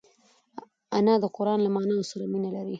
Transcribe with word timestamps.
انا 0.97 1.13
د 1.23 1.25
قران 1.35 1.59
له 1.63 1.69
معناوو 1.75 2.09
سره 2.11 2.23
مینه 2.31 2.49
لري 2.55 2.69